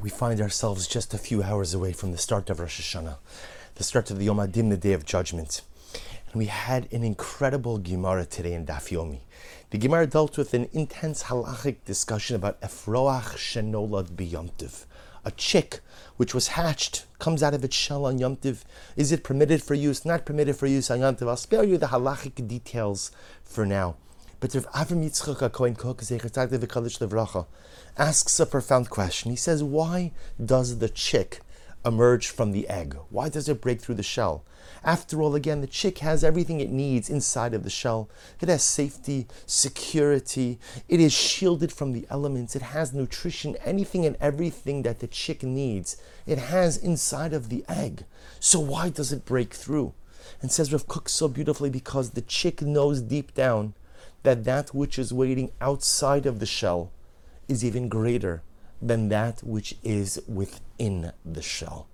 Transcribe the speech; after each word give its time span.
we 0.00 0.08
find 0.08 0.40
ourselves 0.40 0.86
just 0.86 1.12
a 1.12 1.18
few 1.18 1.42
hours 1.42 1.74
away 1.74 1.92
from 1.92 2.10
the 2.10 2.18
start 2.18 2.48
of 2.48 2.58
Rosh 2.58 2.80
Hashanah, 2.80 3.18
the 3.74 3.84
start 3.84 4.10
of 4.10 4.18
the 4.18 4.24
Yom 4.24 4.38
HaDin, 4.38 4.70
the 4.70 4.78
Day 4.78 4.94
of 4.94 5.04
Judgment. 5.04 5.60
And 6.32 6.36
we 6.36 6.46
had 6.46 6.90
an 6.90 7.04
incredible 7.04 7.76
Gemara 7.76 8.24
today 8.24 8.54
in 8.54 8.64
Daf 8.64 8.88
Yomi. 8.88 9.20
The 9.68 9.78
Gemara 9.78 10.06
dealt 10.06 10.38
with 10.38 10.54
an 10.54 10.70
intense 10.72 11.24
halachic 11.24 11.84
discussion 11.84 12.34
about 12.34 12.58
Efroach 12.62 13.36
Shenolad 13.36 14.12
B'Yomtiv. 14.12 14.86
A 15.22 15.32
chick 15.32 15.80
which 16.16 16.34
was 16.34 16.48
hatched 16.48 17.04
comes 17.18 17.42
out 17.42 17.52
of 17.52 17.62
its 17.62 17.76
shell 17.76 18.06
on 18.06 18.18
Yom 18.18 18.36
Tiv. 18.36 18.64
Is 18.96 19.12
it 19.12 19.22
permitted 19.22 19.62
for 19.62 19.74
use? 19.74 20.06
Not 20.06 20.24
permitted 20.24 20.56
for 20.56 20.66
use 20.66 20.90
on 20.90 21.00
Yom 21.00 21.16
Tiv. 21.16 21.28
I'll 21.28 21.36
spare 21.36 21.64
you 21.64 21.76
the 21.76 21.88
halachic 21.88 22.48
details 22.48 23.10
for 23.44 23.66
now. 23.66 23.96
But 24.40 24.54
Rav 24.54 24.72
Avram 24.72 25.04
Yitzchak 25.04 25.52
Kohen 25.52 25.76
Kook 25.76 26.00
asks 27.98 28.40
a 28.40 28.46
profound 28.46 28.88
question. 28.88 29.30
He 29.30 29.36
says, 29.36 29.62
"Why 29.62 30.12
does 30.42 30.78
the 30.78 30.88
chick 30.88 31.42
emerge 31.84 32.28
from 32.28 32.52
the 32.52 32.66
egg? 32.66 32.96
Why 33.10 33.28
does 33.28 33.50
it 33.50 33.60
break 33.60 33.82
through 33.82 33.96
the 33.96 34.02
shell? 34.02 34.42
After 34.82 35.20
all, 35.20 35.34
again, 35.34 35.60
the 35.60 35.66
chick 35.66 35.98
has 35.98 36.24
everything 36.24 36.58
it 36.60 36.70
needs 36.70 37.10
inside 37.10 37.52
of 37.52 37.64
the 37.64 37.70
shell. 37.70 38.08
It 38.40 38.48
has 38.48 38.62
safety, 38.62 39.26
security. 39.44 40.58
It 40.88 41.00
is 41.00 41.12
shielded 41.12 41.70
from 41.70 41.92
the 41.92 42.06
elements. 42.08 42.56
It 42.56 42.62
has 42.62 42.94
nutrition, 42.94 43.56
anything 43.56 44.06
and 44.06 44.16
everything 44.20 44.84
that 44.84 45.00
the 45.00 45.06
chick 45.06 45.42
needs. 45.42 45.98
It 46.24 46.38
has 46.38 46.78
inside 46.78 47.34
of 47.34 47.50
the 47.50 47.62
egg. 47.68 48.06
So 48.38 48.58
why 48.58 48.88
does 48.88 49.12
it 49.12 49.26
break 49.26 49.52
through?" 49.52 49.92
And 50.40 50.50
says 50.50 50.72
Rav 50.72 50.88
Kook 50.88 51.10
so 51.10 51.28
beautifully 51.28 51.68
because 51.68 52.10
the 52.10 52.22
chick 52.22 52.62
knows 52.62 53.02
deep 53.02 53.34
down 53.34 53.74
that 54.22 54.44
that 54.44 54.74
which 54.74 54.98
is 54.98 55.12
waiting 55.12 55.50
outside 55.60 56.26
of 56.26 56.38
the 56.38 56.46
shell 56.46 56.90
is 57.48 57.64
even 57.64 57.88
greater 57.88 58.42
than 58.80 59.08
that 59.08 59.42
which 59.42 59.76
is 59.82 60.20
within 60.26 61.12
the 61.24 61.42
shell. 61.42 61.86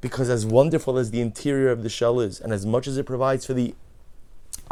Because 0.00 0.28
as 0.28 0.46
wonderful 0.46 0.98
as 0.98 1.10
the 1.10 1.20
interior 1.20 1.70
of 1.70 1.82
the 1.82 1.88
shell 1.88 2.20
is, 2.20 2.40
and 2.40 2.52
as 2.52 2.64
much 2.64 2.86
as 2.86 2.96
it 2.96 3.06
provides 3.06 3.44
for 3.44 3.54
the 3.54 3.74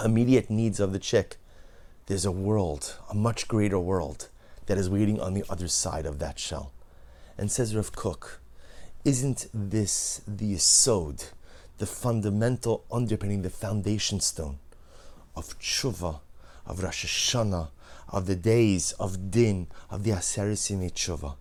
immediate 0.04 0.50
needs 0.50 0.78
of 0.78 0.92
the 0.92 0.98
chick, 0.98 1.36
there's 2.06 2.24
a 2.24 2.30
world, 2.30 2.96
a 3.10 3.14
much 3.14 3.48
greater 3.48 3.78
world, 3.78 4.28
that 4.66 4.78
is 4.78 4.88
waiting 4.88 5.20
on 5.20 5.34
the 5.34 5.44
other 5.48 5.68
side 5.68 6.06
of 6.06 6.18
that 6.20 6.38
shell. 6.38 6.72
And 7.36 7.50
says 7.50 7.74
Rav 7.74 7.92
Kook, 7.92 8.40
isn't 9.04 9.48
this 9.52 10.22
the 10.26 10.54
yesod, 10.54 11.30
the 11.78 11.86
fundamental 11.86 12.84
underpinning, 12.90 13.42
the 13.42 13.50
foundation 13.50 14.20
stone 14.20 14.58
of 15.34 15.58
tshuva, 15.58 16.20
of 16.66 16.82
Rosh 16.82 17.04
Hashanah, 17.04 17.68
of 18.08 18.26
the 18.26 18.36
days 18.36 18.92
of 18.92 19.30
Din, 19.30 19.68
of 19.90 20.04
the 20.04 20.10
Aseret 20.10 20.92
Tshuva. 20.92 21.36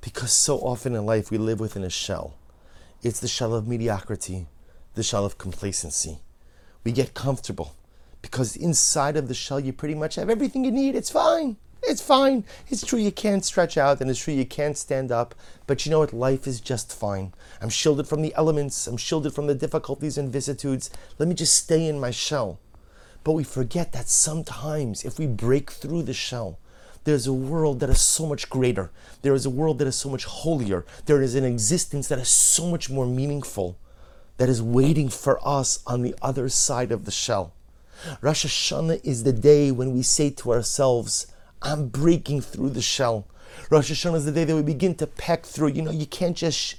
Because 0.00 0.32
so 0.32 0.58
often 0.58 0.94
in 0.94 1.04
life 1.06 1.30
we 1.30 1.38
live 1.38 1.60
within 1.60 1.84
a 1.84 1.90
shell. 1.90 2.34
It's 3.02 3.20
the 3.20 3.28
shell 3.28 3.54
of 3.54 3.66
mediocrity, 3.66 4.46
the 4.94 5.02
shell 5.02 5.24
of 5.24 5.38
complacency. 5.38 6.18
We 6.84 6.92
get 6.92 7.14
comfortable 7.14 7.74
because 8.22 8.56
inside 8.56 9.16
of 9.16 9.28
the 9.28 9.34
shell 9.34 9.60
you 9.60 9.72
pretty 9.72 9.94
much 9.94 10.16
have 10.16 10.30
everything 10.30 10.64
you 10.64 10.70
need. 10.70 10.94
It's 10.94 11.10
fine. 11.10 11.56
It's 11.82 12.02
fine. 12.02 12.44
It's 12.68 12.84
true 12.84 12.98
you 12.98 13.10
can't 13.10 13.44
stretch 13.44 13.78
out 13.78 14.00
and 14.00 14.10
it's 14.10 14.20
true 14.22 14.34
you 14.34 14.44
can't 14.44 14.76
stand 14.76 15.10
up, 15.10 15.34
but 15.66 15.84
you 15.84 15.90
know 15.90 16.00
what? 16.00 16.12
Life 16.12 16.46
is 16.46 16.60
just 16.60 16.92
fine. 16.92 17.32
I'm 17.60 17.70
shielded 17.70 18.06
from 18.06 18.20
the 18.22 18.34
elements, 18.34 18.86
I'm 18.86 18.98
shielded 18.98 19.34
from 19.34 19.46
the 19.46 19.54
difficulties 19.54 20.18
and 20.18 20.30
vicissitudes. 20.30 20.90
Let 21.18 21.28
me 21.28 21.34
just 21.34 21.56
stay 21.56 21.86
in 21.86 21.98
my 21.98 22.10
shell. 22.10 22.58
But 23.22 23.32
we 23.32 23.44
forget 23.44 23.92
that 23.92 24.08
sometimes 24.08 25.04
if 25.04 25.18
we 25.18 25.26
break 25.26 25.70
through 25.70 26.04
the 26.04 26.14
shell, 26.14 26.58
there's 27.04 27.26
a 27.26 27.32
world 27.32 27.80
that 27.80 27.90
is 27.90 28.00
so 28.00 28.26
much 28.26 28.50
greater. 28.50 28.90
There 29.22 29.34
is 29.34 29.46
a 29.46 29.50
world 29.50 29.78
that 29.78 29.88
is 29.88 29.96
so 29.96 30.10
much 30.10 30.24
holier. 30.24 30.84
There 31.06 31.22
is 31.22 31.34
an 31.34 31.44
existence 31.44 32.08
that 32.08 32.18
is 32.18 32.28
so 32.28 32.66
much 32.66 32.90
more 32.90 33.06
meaningful 33.06 33.76
that 34.36 34.48
is 34.48 34.62
waiting 34.62 35.08
for 35.08 35.38
us 35.46 35.82
on 35.86 36.02
the 36.02 36.14
other 36.22 36.48
side 36.48 36.92
of 36.92 37.04
the 37.04 37.10
shell. 37.10 37.52
Rosh 38.20 38.46
Hashanah 38.46 39.04
is 39.04 39.24
the 39.24 39.32
day 39.32 39.70
when 39.70 39.92
we 39.92 40.02
say 40.02 40.30
to 40.30 40.52
ourselves, 40.52 41.26
I'm 41.60 41.88
breaking 41.88 42.40
through 42.40 42.70
the 42.70 42.80
shell. 42.80 43.26
Rosh 43.68 43.90
Hashanah 43.90 44.16
is 44.16 44.24
the 44.24 44.32
day 44.32 44.44
that 44.44 44.56
we 44.56 44.62
begin 44.62 44.94
to 44.96 45.06
peck 45.06 45.44
through. 45.44 45.68
You 45.68 45.82
know, 45.82 45.90
you 45.90 46.06
can't 46.06 46.36
just 46.36 46.76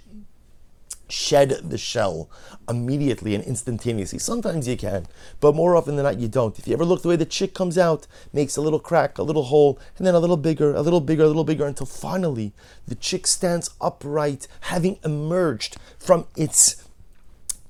shed 1.11 1.49
the 1.69 1.77
shell 1.77 2.29
immediately 2.69 3.35
and 3.35 3.43
instantaneously. 3.43 4.19
Sometimes 4.19 4.67
you 4.67 4.77
can, 4.77 5.07
but 5.39 5.55
more 5.55 5.75
often 5.75 5.95
than 5.95 6.05
not, 6.05 6.19
you 6.19 6.27
don't. 6.27 6.57
If 6.57 6.67
you 6.67 6.73
ever 6.73 6.85
look 6.85 7.01
the 7.01 7.09
way 7.09 7.15
the 7.15 7.25
chick 7.25 7.53
comes 7.53 7.77
out, 7.77 8.07
makes 8.33 8.57
a 8.57 8.61
little 8.61 8.79
crack, 8.79 9.17
a 9.17 9.23
little 9.23 9.43
hole, 9.43 9.79
and 9.97 10.07
then 10.07 10.15
a 10.15 10.19
little 10.19 10.37
bigger, 10.37 10.73
a 10.73 10.81
little 10.81 11.01
bigger, 11.01 11.23
a 11.23 11.27
little 11.27 11.43
bigger, 11.43 11.65
until 11.65 11.85
finally 11.85 12.53
the 12.87 12.95
chick 12.95 13.27
stands 13.27 13.69
upright, 13.79 14.47
having 14.61 14.99
emerged 15.03 15.77
from 15.99 16.25
its 16.35 16.87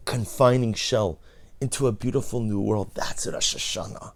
confining 0.06 0.74
shell 0.74 1.20
into 1.60 1.88
a 1.88 1.92
beautiful 1.92 2.40
new 2.40 2.60
world. 2.60 2.92
That's 2.96 3.28
Rosh 3.28 3.56
Hashanah. 3.56 4.14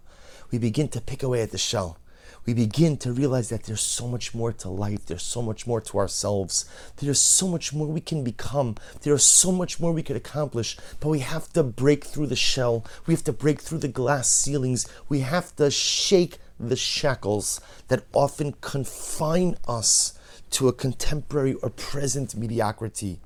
We 0.50 0.58
begin 0.58 0.88
to 0.88 1.00
pick 1.00 1.22
away 1.22 1.42
at 1.42 1.50
the 1.50 1.58
shell 1.58 1.98
we 2.46 2.54
begin 2.54 2.96
to 2.98 3.12
realize 3.12 3.48
that 3.48 3.64
there's 3.64 3.80
so 3.80 4.06
much 4.06 4.34
more 4.34 4.52
to 4.52 4.68
life, 4.68 5.06
there's 5.06 5.22
so 5.22 5.42
much 5.42 5.66
more 5.66 5.80
to 5.80 5.98
ourselves, 5.98 6.64
there's 6.96 7.20
so 7.20 7.48
much 7.48 7.72
more 7.72 7.88
we 7.88 8.00
can 8.00 8.22
become, 8.22 8.76
there's 9.02 9.24
so 9.24 9.50
much 9.50 9.80
more 9.80 9.92
we 9.92 10.02
could 10.02 10.16
accomplish, 10.16 10.76
but 11.00 11.08
we 11.08 11.18
have 11.18 11.52
to 11.52 11.62
break 11.62 12.04
through 12.04 12.28
the 12.28 12.36
shell, 12.36 12.84
we 13.06 13.14
have 13.14 13.24
to 13.24 13.32
break 13.32 13.60
through 13.60 13.78
the 13.78 13.88
glass 13.88 14.28
ceilings, 14.28 14.86
we 15.08 15.20
have 15.20 15.54
to 15.56 15.70
shake 15.70 16.38
the 16.58 16.76
shackles 16.76 17.60
that 17.88 18.04
often 18.12 18.54
confine 18.60 19.56
us 19.66 20.18
to 20.50 20.68
a 20.68 20.72
contemporary 20.72 21.54
or 21.54 21.70
present 21.70 22.36
mediocrity. 22.36 23.20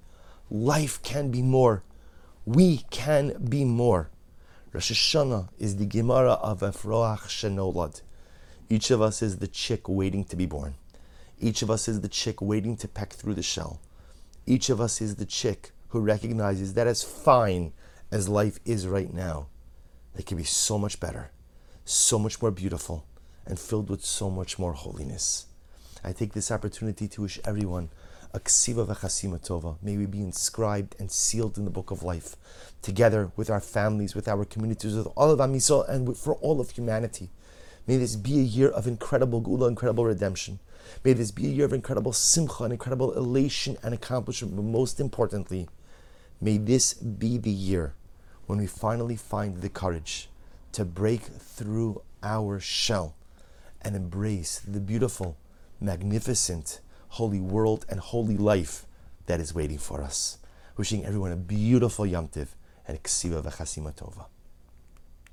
Life 0.50 1.00
can 1.02 1.31
be 1.31 1.42
more. 1.42 1.82
We 2.44 2.78
can 2.91 3.37
be 3.48 3.64
more. 3.64 4.10
Rosh 4.72 4.91
Hashanah 4.91 5.48
is 5.58 5.76
the 5.76 5.87
Gemara 5.87 6.32
of 6.32 6.60
Efroach 6.60 7.28
Shenolad. 7.28 8.00
Each 8.72 8.92
of 8.92 9.03
us 9.03 9.20
is 9.20 9.38
the 9.38 9.48
chick 9.48 9.88
waiting 9.88 10.22
to 10.26 10.36
be 10.36 10.47
born. 10.47 10.76
Each 11.41 11.60
of 11.60 11.72
us 11.72 11.88
is 11.88 12.03
the 12.03 12.08
chick 12.08 12.41
waiting 12.41 12.76
to 12.76 12.86
peck 12.86 13.12
through 13.12 13.34
the 13.34 13.42
shell. 13.42 13.81
Each 14.47 14.70
of 14.70 14.81
us 14.81 15.00
is 15.00 15.16
the 15.16 15.26
chick 15.26 15.72
who 15.88 15.98
recognizes 15.98 16.75
that 16.75 16.86
as 16.86 17.03
fine 17.03 17.72
as 18.12 18.28
life 18.28 18.60
is 18.64 18.86
right 18.86 19.12
now, 19.12 19.48
it 20.16 20.25
can 20.25 20.36
be 20.36 20.44
so 20.44 20.78
much 20.78 21.00
better, 21.00 21.32
so 21.84 22.16
much 22.16 22.41
more 22.41 22.53
beautiful, 22.53 23.04
and 23.44 23.58
filled 23.58 23.91
with 23.91 24.04
so 24.04 24.31
much 24.31 24.56
more 24.56 24.75
holiness. 24.75 25.47
I 26.04 26.12
take 26.12 26.32
this 26.32 26.52
opportunity 26.52 27.08
to 27.08 27.22
wish 27.22 27.41
everyone 27.44 27.88
a 28.32 28.38
ksiva 28.38 28.87
v'chasima 28.87 29.44
tova. 29.44 29.78
May 29.82 29.97
we 29.97 30.06
be 30.06 30.20
inscribed 30.20 30.94
and 31.00 31.10
sealed 31.10 31.58
in 31.58 31.64
the 31.64 31.72
book 31.72 31.91
of 31.91 32.04
life, 32.04 32.37
together 32.82 33.32
with 33.34 33.50
our 33.50 33.60
families, 33.60 34.14
with 34.14 34.28
our 34.28 34.44
communities, 34.44 34.94
with 34.94 35.08
all 35.16 35.32
of 35.32 35.41
Am 35.41 35.54
Yisrael, 35.54 35.88
and 35.88 36.16
for 36.16 36.34
all 36.37 36.60
of 36.60 36.70
humanity. 36.70 37.31
May 37.87 37.97
this 37.97 38.17
be 38.17 38.39
a 38.39 38.43
year 38.43 38.69
of 38.69 38.87
incredible 38.87 39.43
geula, 39.43 39.69
incredible 39.69 40.05
redemption. 40.05 40.59
May 41.05 41.13
this 41.13 41.31
be 41.31 41.47
a 41.47 41.51
year 41.51 41.65
of 41.65 41.73
incredible 41.73 42.13
simcha 42.13 42.65
and 42.65 42.73
incredible 42.73 43.13
elation 43.13 43.77
and 43.83 43.95
accomplishment. 43.95 44.57
But 44.57 44.65
most 44.65 45.01
importantly, 45.01 45.69
may 46.41 46.59
this 46.59 46.95
be 46.95 47.39
the 47.39 47.51
year 47.51 47.95
when 48.47 48.59
we 48.59 48.67
finally 48.67 49.17
find 49.17 49.59
the 49.59 49.69
courage 49.69 50.29
to 50.73 50.85
break 50.85 51.23
through 51.23 52.03
our 52.23 52.61
shell 52.61 53.15
and 53.83 53.97
embrace 53.97 54.59
the 54.61 54.81
beautiful, 54.81 55.37
magnificent, 55.81 56.81
holy 57.11 57.41
world 57.41 57.87
and 57.89 57.99
holy 58.01 58.37
life 58.37 58.87
that 59.27 59.41
is 59.41 59.55
waiting 59.55 59.79
for 59.79 60.03
us. 60.03 60.39
Wishing 60.77 61.05
everyone 61.05 61.33
a 61.33 61.37
beautiful 61.37 62.07
Yom 62.07 62.29
Tiv 62.29 62.55
and 62.87 63.03
Ksiva 63.03 63.43
V'chasima 63.43 63.95
Tova. 63.95 64.27